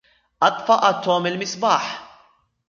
[0.43, 2.07] أطفئ توم المصابيح.